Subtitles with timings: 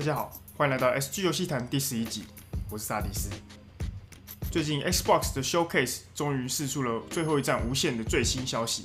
[0.00, 2.24] 大家好，欢迎来到 SG 游戏谈第十一集，
[2.70, 3.28] 我是萨迪斯。
[4.50, 8.82] 最近 Xbox 的 Showcase 终于释出了《最后一战无限》的最新消息。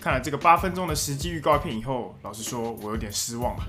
[0.00, 3.68] 看了这个八分钟的实际预告片以后，老实说，我有点失望了。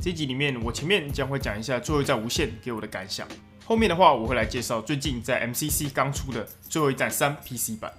[0.00, 3.28] 这一集里面，我前面将会讲一下《最后一战无限》给我的感想，
[3.66, 7.92] 后面的话我会来介绍最近在 MCC 刚出的《最后一战三》PC 版。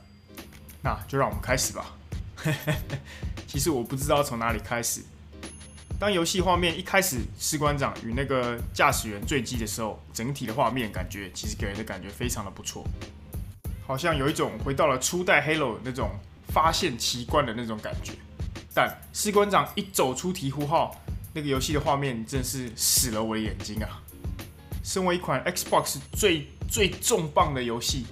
[0.81, 1.95] 那就让我们开始吧。
[3.45, 5.03] 其实我不知道从哪里开始。
[5.99, 12.85] 当游戏画面一开始，士官长与那个驾驶员坠机的时候，整体的画面感觉其实给人的感觉非常的不错，
[13.85, 16.09] 好像有一种回到了初代 Halo 那种
[16.53, 18.13] 发现奇观的那种感觉。
[18.73, 20.95] 但士官长一走出醍醐号，
[21.33, 24.01] 那个游戏的画面真是死了我的眼睛啊！
[24.81, 28.05] 身为一款 Xbox 最最重磅的游戏，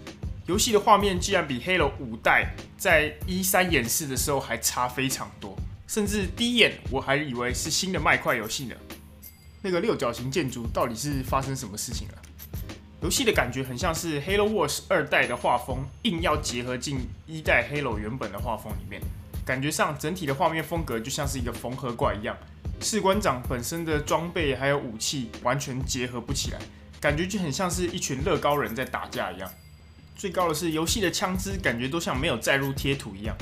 [0.46, 5.57] 游戏的画面竟然比 Halo 五代在 E3 演示的时候还差非常多。
[5.88, 8.76] 甚至第一眼我还以为是新的麦块游戏呢。
[9.62, 12.22] 那个六角形建筑到底是发生什么事情了？
[13.02, 19.02] 游戏的感觉很像是 Halo Wars 二代的画风，硬要结合进一代 Halo 原本的画风里面。
[19.46, 22.36] 感觉上整体的画面风格就像是一个缝合怪一样，
[22.82, 26.60] 士官长本身的装备还有武器完全结合不起来，
[27.00, 29.50] 感觉就很像是一群乐高人在打架一样。
[30.16, 33.36] 最高的是游戏的枪支感觉都像没有载入贴图一样。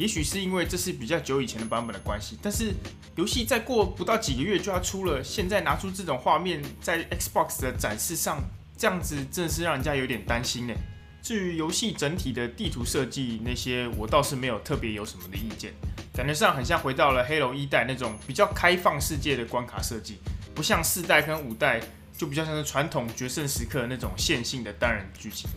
[0.00, 2.72] 也许是因为这是比较久以前的版本的关系，但是
[3.16, 8.42] 游戏再过不到几个月就要出了，现在拿出这种画面在 Xbox 的展示上，
[8.78, 10.72] 这样子真的是让人家有点担心呢。
[11.20, 15.74] 至于游戏整体的地图设计那些，我倒是没有特别有什么的意见，
[16.14, 20.16] 感觉上很像回到了黑龙一代那种比较开放世界的关卡设计，
[20.54, 21.78] 不像四代跟五代
[22.16, 25.50] 就比较像是传统决胜时刻那种线性的单人剧情。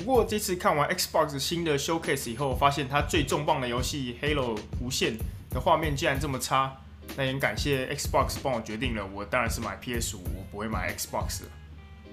[0.00, 5.12] 不过这次看完 Xbox 新的 Showcase 以后，发现它最重磅的游戏《Halo 无限》
[5.50, 6.74] 的画面竟然这么差，
[7.18, 11.50] 那也感谢 Xbox 帮我决定了，我当然是买 PS5，我不会买 Xbox 了。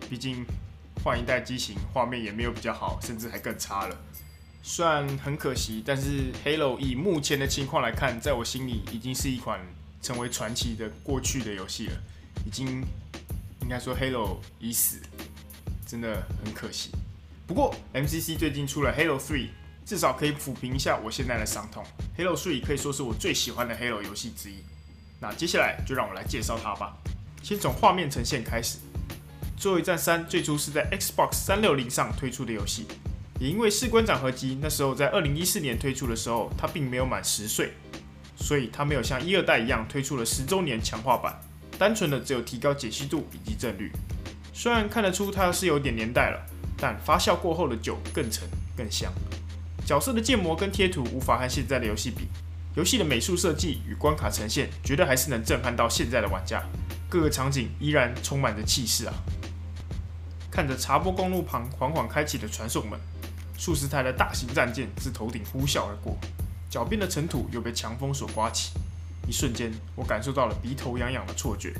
[0.09, 0.45] 毕竟
[1.01, 3.97] 换一代机型，画面也没有比较好，甚至还更差了。
[4.61, 9.61] 虽然很可惜，但是 Halo 以目前的情况来看，在我心里已经是一款
[10.01, 11.93] 成为传奇的过去的游戏了。
[12.45, 12.83] 已经
[13.61, 14.99] 应该说 Halo 已死，
[15.87, 16.91] 真的很可惜。
[17.47, 19.47] 不过，MCC 最近出了 Halo 3，
[19.85, 21.81] 至少可以抚平一下我现在的伤痛。
[22.17, 24.55] Halo 3可以说是我最喜欢的 Halo 游戏之一。
[25.21, 26.97] 那接下来就让我来介绍它吧。
[27.41, 28.79] 先从画面呈现开始，
[29.55, 32.85] 《最后一战三》最初是在 Xbox 360上推出的游戏，
[33.39, 37.71] 也因为士官长合集那时候在2014年推出的时候，它并没有满十岁，
[38.35, 41.39] 所以它没有像一二代一样推出了十周年强化版，
[41.79, 43.89] 单纯的只有提高解析度以及帧率。
[44.53, 46.45] 虽然看得出它是有点年代了。
[46.77, 49.11] 但发酵过后的酒更沉更香，
[49.85, 52.27] 角色的建模跟贴图无法和现在的游戏比，
[52.75, 56.63] 游戏的美术设计与关卡呈现，绝对还是能震撼到现在的玩家。
[57.09, 59.13] 各个场景依然充满着气势啊！
[60.51, 62.99] 看着查波公路旁缓缓开启的传送门，
[63.57, 66.17] 数十台的大型战舰自头顶呼啸而过，
[66.69, 68.73] 脚边的尘土又被强风所刮起，
[69.27, 71.73] 一瞬间我感受到了鼻头痒痒的错觉。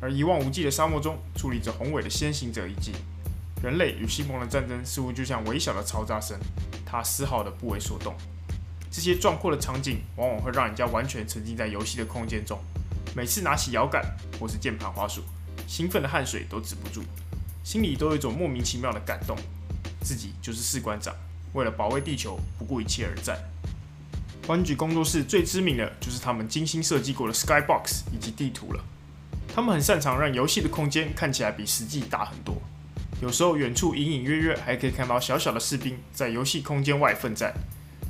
[0.00, 2.92] 而一望无际的沙漠中，矗立着宏伟的先行者遗迹。
[3.64, 6.38] 人类与西蒙的战争似乎就像微小的嘈杂声，
[6.84, 8.14] 它丝毫的不为所动。
[8.90, 12.60] 这些壮阔的场景往往会让人家完全沉浸在游戏的空间中。
[13.16, 14.04] 每次拿起摇杆
[14.38, 15.22] 或是键盘滑鼠，
[15.66, 17.02] 兴奋的汗水都止不住，
[17.64, 19.34] 心里都有一种莫名其妙的感动。
[20.02, 21.14] 自己就是士官长，
[21.54, 23.38] 为了保卫地球不顾一切而战。
[24.46, 28.84] Bungie 工作室最知名的就是他们精心设计过的 Skybox 以及地图了。
[29.54, 32.60] 他们很擅长让游戏的空间看起来比实际大很多。
[33.22, 37.54] 有时候远处隐隐约约还可以看到小小的士兵在游戏空间外奋战，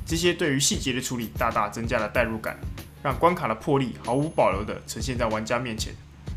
[0.05, 2.57] 这些对于细节的处理大大增加了代入感，
[3.01, 5.93] 让关卡的魄力毫无保留地呈现在玩家面前，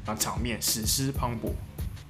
[0.06, 1.51] 让场面史诗磅礴。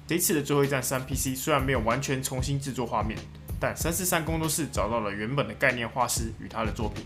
[0.05, 3.17] 这次的最后一战三 PC 虽然没有完全重新制作画面，
[3.59, 7.05] 但三四三工作室找到了原本的概念画师与他的作品，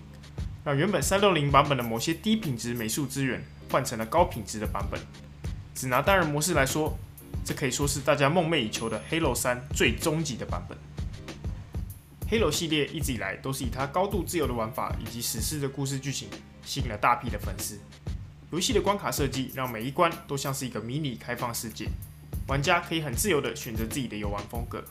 [0.66, 3.42] 让原本三六零版本的某些低品质美术资源
[3.72, 5.00] 换成了高品质的版本。
[5.76, 6.98] 只拿单人模式来说。
[7.46, 10.78] 这可以说是大家梦寐以求的《Halo 3》最终极的版本。
[12.30, 16.30] Halo 系列一直以来都是以它高度自由的玩法以及史诗的故事剧情
[16.64, 17.78] 吸引了大批的粉丝。
[18.52, 21.88] 游戏的关卡设计让每一关都像是一个迷你开放世界，
[22.48, 24.84] 玩家可以很自由地选择自己的游玩风格，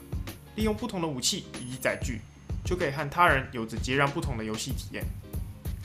[0.55, 2.21] 利用不同的武器以及载具，
[2.63, 5.03] 就可以和他人有着截然不同的游戏体验。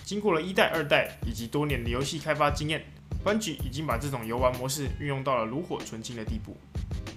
[0.05, 2.85] 经过了一代、二代以及多年的游戏开发经验。
[3.25, 6.57] Bungie 已经把这种游玩模式运用到了炉火纯青的地步。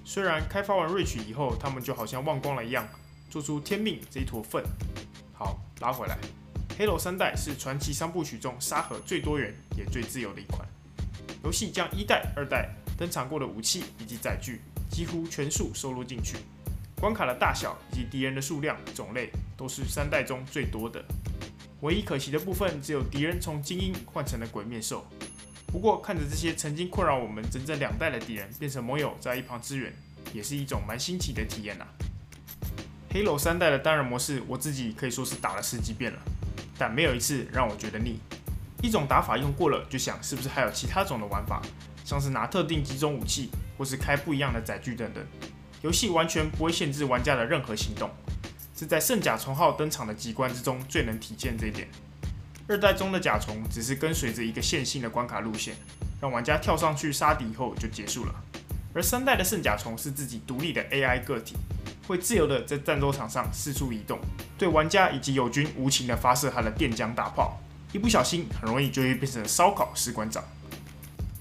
[0.04, 2.86] 虽然开发完 Reach 以后，他们就好像忘光了一样，
[3.30, 4.62] 做出天命这一坨粪。
[5.32, 6.18] 好，拉回来
[6.78, 10.68] ，Halo 三代是传奇三部曲中沙盒最多元也最自由的一款。
[11.44, 14.60] 游戏将一代、二代登场过的武器以及载具
[14.90, 16.36] 几乎全数收录进去。
[17.00, 21.02] 关卡的大小以及敌人的数量种类都是三代中最多的。
[21.80, 25.04] 唯一可惜的部分只有敌人从精英换成了鬼面兽。
[25.72, 29.90] 不过看着这些曾经困扰我们整整两代的敌人变成盟友在一旁支援，
[30.34, 31.86] 也是一种蛮新奇的体验呐。
[33.10, 36.18] Halo 三代的单人模式我自己可以说是打了十几遍了，
[36.76, 38.20] 但没有一次让我觉得腻。
[38.82, 41.62] 一种打法用过了，就想是不是还有其他种的玩法，
[42.04, 43.48] 像是拿特定几种武器，
[43.78, 45.24] 或是开不一样的载具等等。
[45.80, 48.10] 游戏完全不会限制玩家的任何行动，
[48.76, 51.88] 是在圣甲虫号登场的几关之中最能体现这一点。
[52.72, 55.76] 二代中的甲虫只是跟随着一个线性的关卡路线，
[56.22, 58.34] 让玩家跳上去杀敌后就结束了。
[58.94, 61.54] 而三代的圣甲虫是自己独立的 AI 个体，
[62.06, 64.18] 会自由的在战斗场上四处移动，
[64.56, 67.60] 对玩家以及友军无情的发射它的电浆大炮，
[67.92, 70.42] 一不小心很容易就会变成烧烤士官长。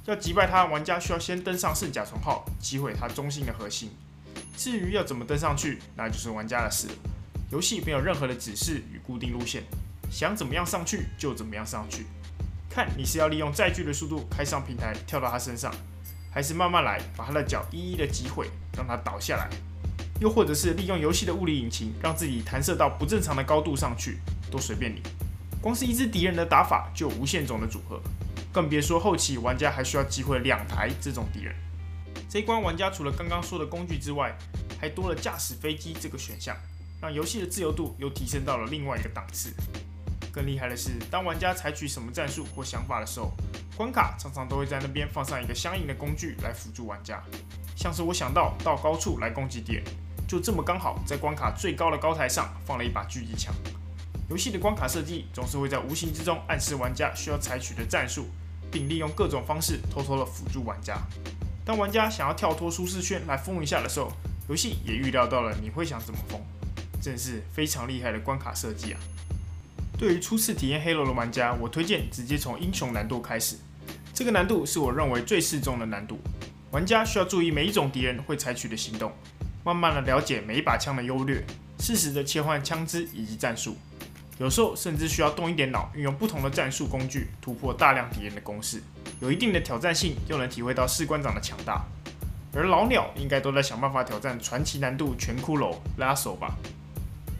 [0.07, 3.89] 要击败它，玩家需要先登上圣甲虫号，击毁它中心的核心。
[4.57, 6.89] 至于要怎么登上去，那就是玩家的事。
[7.51, 9.63] 游戏没有任何的指示与固定路线，
[10.11, 12.05] 想怎么样上去就怎么样上去。
[12.69, 15.73] 看你是要利用载具的速度开上平台跳到他身上，
[16.29, 19.49] 还是慢慢来把他的脚一一的击毁，让他倒下来。
[20.19, 24.19] 又或者是利用游戏的物理引擎让自己弹射到不正常的高度上去，
[24.51, 25.01] 都随便你。
[25.59, 27.99] 光是一只敌人的打法就有无限种的组合，
[28.51, 31.55] 更别说后期玩家还需要击毁两台这种敌人。
[32.29, 34.37] 这一关玩家除了刚刚说的工具之外，
[34.79, 36.55] 还多了驾驶飞机这个选项，
[37.01, 39.53] 让游戏的自由度又提升到了另外一个档次。
[40.31, 43.31] 更厉害的是，当玩家采取什么战术或想法的时候，
[43.75, 47.21] 关卡常常都会在那边放上一个相应的工具来辅助玩家。
[47.75, 49.83] 像是我想到到高处来攻击敌人，
[50.27, 53.53] 就这么刚好在关卡最高的高台上放了一把狙击枪。
[54.29, 58.27] 游戏的关卡设计总是会在无形之中暗示玩家需要采取的战术，
[58.71, 60.97] 并利用各种方式偷偷的辅助玩家。
[61.65, 64.11] 当玩家想要跳脱舒适圈来疯一下的时候，
[64.47, 66.41] 游戏也预料到了你会想怎么疯，
[67.01, 68.99] 真是非常厉害的关卡设计啊！
[70.01, 73.55] 对于初次体验黑楼的玩家，我推荐直接从英雄难度开始，
[74.15, 76.19] 这个难度是我认为最适中的难度。
[76.71, 79.11] 玩家需要注意每一种敌人会采取的行动，
[79.63, 81.45] 慢慢的了解每一把枪的优劣，
[81.77, 83.77] 适时的切换枪支以及战术。
[84.39, 88.81] 有时候甚至需要动一点脑，运用不同的战术工具突破大量敌人的攻势，
[89.19, 91.85] 有一定的挑战性，又能体会到士官长的强大。
[92.55, 96.57] 而老鸟应该都在想办法挑战传奇难度全骷髅拉手吧？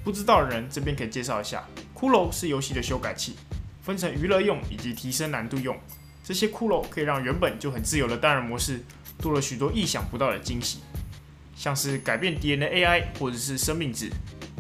[0.04, 1.64] 不知道的人这边可以介绍一下，
[1.96, 3.36] 骷髅是游戏的修改器，
[3.82, 5.78] 分成娱乐用以及提升难度用。
[6.24, 8.84] 这些骷髅可以让原本就很自由的单人模式
[9.20, 10.80] 多了许多意想不到的惊喜，
[11.56, 14.10] 像是改变敌人的 AI 或者是生命值。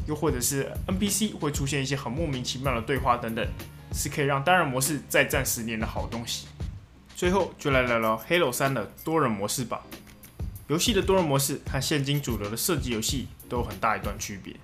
[0.07, 3.47] 又或者是 NPC 会出现一些很莫名其妙的对话等等，
[3.93, 6.47] 是可以让单人模式再战十年的好东西。
[7.15, 9.79] 最后就来聊聊 Halo 3的多人模式吧。
[10.67, 14.55] 游戏的多人模式和现今主流的射击游戏都有很大一段区别。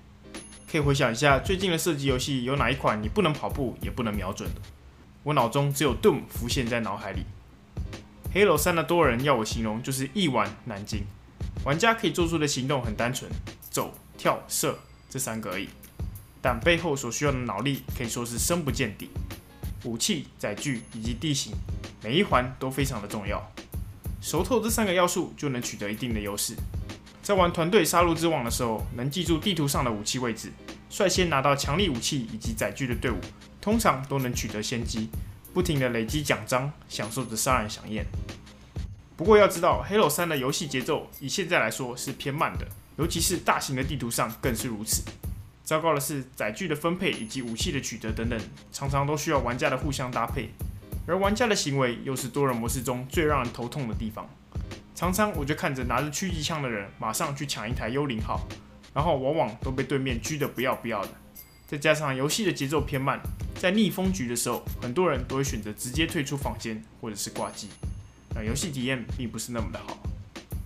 [0.70, 4.60] 可以回想一下最近的射击游戏有哪一款你不能跑步也不能瞄准的？
[5.22, 7.24] 我脑中只有 Doom 浮现在脑海里。
[8.34, 11.04] Halo 3的多人要我形容就是一玩难尽，
[11.64, 13.30] 玩家可以做出的行动很单纯，
[13.70, 14.78] 走、跳、射。
[15.10, 15.66] 这三个而已，
[16.42, 19.08] 但背后所需要的脑力可以说是深不见底。
[19.84, 21.54] 武器、载具以及地形，
[22.02, 23.42] 每一环都非常的重要。
[24.20, 26.54] 熟透这三个要素，就能取得一定的优势。
[27.28, 30.50] 在玩团队杀戮之王的时候，能记住地图上的武器位置，
[30.88, 33.18] 率先拿到强力武器以及载具的队伍，
[33.60, 35.10] 通常都能取得先机，
[35.52, 38.06] 不停的累积奖章，享受着杀人饗宴。
[39.14, 42.66] 不过要知道，Halo 3的游戏节奏以现在来说是偏慢的。
[42.96, 45.02] 尤其是大型的地图上更是如此。
[45.62, 48.40] 糟糕的是，载具的分配以及武器的取得等等，
[48.72, 50.48] 常常都需要玩家的互相搭配，
[51.06, 54.26] 而玩家的行为又是多人模式中最让人头痛的地方。
[54.98, 58.44] 常常我就看着拿着狙击枪的人马上去抢一台幽灵号，
[58.92, 61.10] 然后往往都被对面狙得不要不要的。
[61.68, 63.20] 再加上游戏的节奏偏慢，
[63.54, 67.68] 在逆风局的时候，很多人都会选择直接退出房间或者是挂机，
[68.34, 69.96] 让游戏体验并不是那么的好。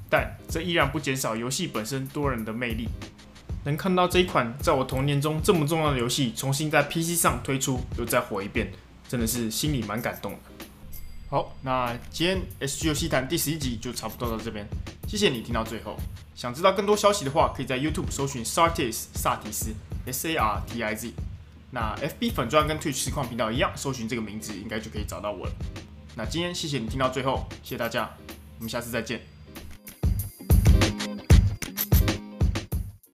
[0.08, 2.88] 但这依然不减少游戏本身多人的魅力。
[3.64, 8.72] 能看到这一款在我童年中这么重要的游戏重新在 PC 上推出，又再火一遍，
[9.06, 10.38] 真的是心里蛮感动的。
[11.32, 14.68] 好，那今天 SG 游戏谈第十一集就差不多到这边，
[15.08, 15.96] 谢谢你听到最后。
[16.34, 19.72] 想知道更多消息的话，可以在 YouTube 搜寻 Sartis 萨提斯
[20.04, 21.14] S A R T I Z。
[21.70, 25.52] 那 FB 粉钻跟 Twitch 实况频道一样，搜寻这个名字应该就可以找到我了。
[26.14, 28.10] 那今天谢谢你听到最后，谢谢大家，
[28.58, 29.22] 我们下次再见。